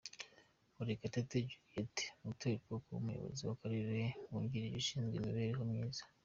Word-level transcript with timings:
Murekatete 0.75 1.35
Juliyete 1.49 2.05
atorerwa 2.29 2.75
kuba 2.83 2.97
umuyobozi 3.01 3.41
w’akarere 3.43 3.99
wungirije 4.29 4.77
ushinzwe 4.81 5.15
imibereho 5.17 5.61
myiza. 5.71 6.03